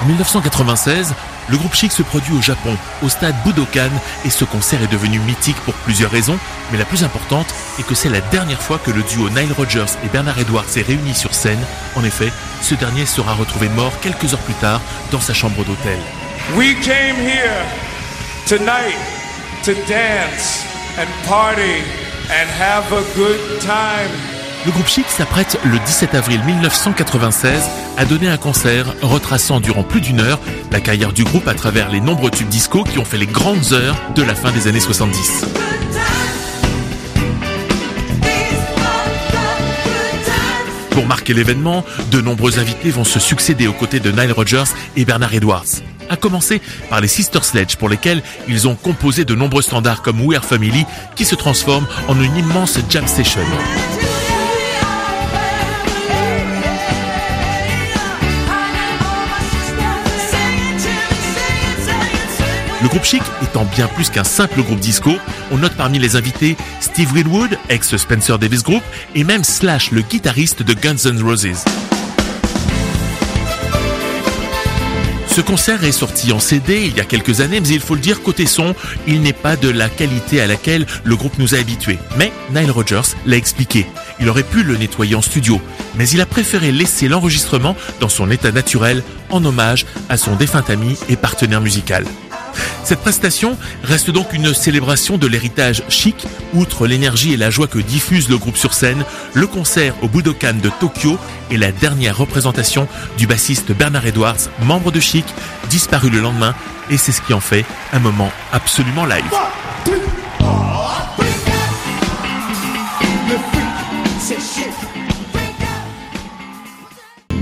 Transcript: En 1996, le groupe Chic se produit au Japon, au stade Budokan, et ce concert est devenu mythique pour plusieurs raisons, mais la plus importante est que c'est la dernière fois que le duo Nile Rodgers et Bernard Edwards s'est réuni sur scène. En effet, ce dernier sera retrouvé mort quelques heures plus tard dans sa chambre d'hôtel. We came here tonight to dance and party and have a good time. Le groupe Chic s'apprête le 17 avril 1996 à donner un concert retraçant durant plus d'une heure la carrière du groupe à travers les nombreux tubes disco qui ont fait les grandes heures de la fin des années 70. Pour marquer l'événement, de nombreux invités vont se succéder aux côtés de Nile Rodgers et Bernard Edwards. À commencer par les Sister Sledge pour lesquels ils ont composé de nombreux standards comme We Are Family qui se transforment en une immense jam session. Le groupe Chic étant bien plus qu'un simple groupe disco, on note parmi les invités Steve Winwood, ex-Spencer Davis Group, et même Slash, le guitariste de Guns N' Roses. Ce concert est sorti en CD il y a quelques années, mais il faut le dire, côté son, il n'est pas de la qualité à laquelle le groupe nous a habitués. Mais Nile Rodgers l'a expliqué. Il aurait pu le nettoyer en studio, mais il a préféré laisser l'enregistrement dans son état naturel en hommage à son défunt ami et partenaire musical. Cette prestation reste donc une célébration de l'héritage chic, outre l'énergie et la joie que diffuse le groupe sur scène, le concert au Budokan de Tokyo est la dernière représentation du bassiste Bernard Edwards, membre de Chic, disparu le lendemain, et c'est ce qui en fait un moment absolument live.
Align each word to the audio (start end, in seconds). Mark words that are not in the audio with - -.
En 0.00 0.04
1996, 0.06 1.12
le 1.48 1.56
groupe 1.56 1.74
Chic 1.74 1.90
se 1.90 2.02
produit 2.02 2.32
au 2.32 2.40
Japon, 2.40 2.76
au 3.02 3.08
stade 3.08 3.34
Budokan, 3.44 3.90
et 4.24 4.30
ce 4.30 4.44
concert 4.44 4.80
est 4.82 4.92
devenu 4.92 5.18
mythique 5.18 5.56
pour 5.64 5.74
plusieurs 5.74 6.10
raisons, 6.10 6.38
mais 6.70 6.78
la 6.78 6.84
plus 6.84 7.02
importante 7.02 7.52
est 7.80 7.82
que 7.82 7.96
c'est 7.96 8.08
la 8.08 8.20
dernière 8.20 8.62
fois 8.62 8.78
que 8.78 8.92
le 8.92 9.02
duo 9.02 9.28
Nile 9.30 9.52
Rodgers 9.56 9.98
et 10.04 10.08
Bernard 10.08 10.38
Edwards 10.38 10.68
s'est 10.68 10.82
réuni 10.82 11.14
sur 11.14 11.34
scène. 11.34 11.58
En 11.96 12.04
effet, 12.04 12.32
ce 12.62 12.76
dernier 12.76 13.06
sera 13.06 13.34
retrouvé 13.34 13.68
mort 13.70 13.92
quelques 14.00 14.32
heures 14.32 14.40
plus 14.40 14.54
tard 14.54 14.80
dans 15.10 15.20
sa 15.20 15.34
chambre 15.34 15.64
d'hôtel. 15.64 15.98
We 16.56 16.74
came 16.80 17.16
here 17.16 17.64
tonight 18.46 18.98
to 19.64 19.72
dance 19.88 20.64
and 20.96 21.08
party 21.26 21.82
and 22.30 22.48
have 22.60 22.92
a 22.92 23.02
good 23.16 23.60
time. 23.60 24.37
Le 24.68 24.72
groupe 24.72 24.88
Chic 24.88 25.08
s'apprête 25.08 25.58
le 25.64 25.78
17 25.78 26.14
avril 26.14 26.42
1996 26.44 27.62
à 27.96 28.04
donner 28.04 28.28
un 28.28 28.36
concert 28.36 28.94
retraçant 29.00 29.60
durant 29.60 29.82
plus 29.82 30.02
d'une 30.02 30.20
heure 30.20 30.38
la 30.70 30.80
carrière 30.80 31.14
du 31.14 31.24
groupe 31.24 31.48
à 31.48 31.54
travers 31.54 31.88
les 31.88 32.02
nombreux 32.02 32.30
tubes 32.30 32.50
disco 32.50 32.84
qui 32.84 32.98
ont 32.98 33.04
fait 33.06 33.16
les 33.16 33.24
grandes 33.24 33.72
heures 33.72 33.96
de 34.14 34.22
la 34.22 34.34
fin 34.34 34.50
des 34.52 34.68
années 34.68 34.78
70. 34.78 35.46
Pour 40.90 41.06
marquer 41.06 41.32
l'événement, 41.32 41.82
de 42.10 42.20
nombreux 42.20 42.58
invités 42.58 42.90
vont 42.90 43.04
se 43.04 43.18
succéder 43.18 43.68
aux 43.68 43.72
côtés 43.72 44.00
de 44.00 44.10
Nile 44.10 44.32
Rodgers 44.32 44.70
et 44.96 45.06
Bernard 45.06 45.32
Edwards. 45.32 45.80
À 46.10 46.16
commencer 46.16 46.60
par 46.90 47.00
les 47.00 47.08
Sister 47.08 47.40
Sledge 47.40 47.76
pour 47.76 47.88
lesquels 47.88 48.22
ils 48.48 48.68
ont 48.68 48.74
composé 48.74 49.24
de 49.24 49.34
nombreux 49.34 49.62
standards 49.62 50.02
comme 50.02 50.20
We 50.20 50.36
Are 50.36 50.44
Family 50.44 50.84
qui 51.16 51.24
se 51.24 51.36
transforment 51.36 51.86
en 52.06 52.20
une 52.20 52.36
immense 52.36 52.78
jam 52.90 53.06
session. 53.06 53.40
Le 62.80 62.88
groupe 62.88 63.04
Chic 63.04 63.22
étant 63.42 63.64
bien 63.64 63.88
plus 63.88 64.08
qu'un 64.08 64.22
simple 64.22 64.62
groupe 64.62 64.78
disco, 64.78 65.10
on 65.50 65.58
note 65.58 65.72
parmi 65.72 65.98
les 65.98 66.14
invités 66.14 66.56
Steve 66.80 67.12
Winwood, 67.12 67.58
ex-Spencer 67.68 68.38
Davis 68.38 68.62
Group, 68.62 68.82
et 69.16 69.24
même 69.24 69.42
Slash, 69.42 69.90
le 69.90 70.02
guitariste 70.02 70.62
de 70.62 70.74
Guns 70.74 71.10
N' 71.10 71.20
Roses. 71.20 71.64
Ce 75.26 75.40
concert 75.40 75.82
est 75.84 75.92
sorti 75.92 76.32
en 76.32 76.38
CD 76.38 76.86
il 76.86 76.96
y 76.96 77.00
a 77.00 77.04
quelques 77.04 77.40
années, 77.40 77.60
mais 77.60 77.68
il 77.68 77.80
faut 77.80 77.94
le 77.94 78.00
dire, 78.00 78.22
côté 78.22 78.46
son, 78.46 78.74
il 79.08 79.22
n'est 79.22 79.32
pas 79.32 79.56
de 79.56 79.68
la 79.68 79.88
qualité 79.88 80.40
à 80.40 80.46
laquelle 80.46 80.86
le 81.02 81.16
groupe 81.16 81.38
nous 81.38 81.56
a 81.56 81.58
habitués. 81.58 81.98
Mais 82.16 82.32
Nile 82.54 82.70
Rodgers 82.70 83.14
l'a 83.26 83.36
expliqué. 83.36 83.86
Il 84.20 84.28
aurait 84.28 84.42
pu 84.44 84.62
le 84.62 84.76
nettoyer 84.76 85.16
en 85.16 85.22
studio, 85.22 85.60
mais 85.96 86.08
il 86.08 86.20
a 86.20 86.26
préféré 86.26 86.70
laisser 86.70 87.08
l'enregistrement 87.08 87.76
dans 88.00 88.08
son 88.08 88.30
état 88.30 88.52
naturel 88.52 89.02
en 89.30 89.44
hommage 89.44 89.84
à 90.08 90.16
son 90.16 90.36
défunt 90.36 90.64
ami 90.68 90.96
et 91.08 91.16
partenaire 91.16 91.60
musical. 91.60 92.04
Cette 92.88 93.00
prestation 93.00 93.58
reste 93.84 94.10
donc 94.10 94.32
une 94.32 94.54
célébration 94.54 95.18
de 95.18 95.26
l'héritage 95.26 95.82
chic, 95.90 96.26
outre 96.54 96.86
l'énergie 96.86 97.34
et 97.34 97.36
la 97.36 97.50
joie 97.50 97.66
que 97.66 97.78
diffuse 97.78 98.30
le 98.30 98.38
groupe 98.38 98.56
sur 98.56 98.72
scène, 98.72 99.04
le 99.34 99.46
concert 99.46 99.92
au 100.00 100.08
Budokan 100.08 100.54
de 100.54 100.70
Tokyo 100.80 101.18
est 101.50 101.58
la 101.58 101.70
dernière 101.70 102.16
représentation 102.16 102.88
du 103.18 103.26
bassiste 103.26 103.72
Bernard 103.72 104.06
Edwards, 104.06 104.38
membre 104.62 104.90
de 104.90 105.00
Chic, 105.00 105.26
disparu 105.68 106.08
le 106.08 106.20
lendemain, 106.20 106.54
et 106.88 106.96
c'est 106.96 107.12
ce 107.12 107.20
qui 107.20 107.34
en 107.34 107.40
fait 107.40 107.66
un 107.92 107.98
moment 107.98 108.32
absolument 108.54 109.04
live. 109.04 109.22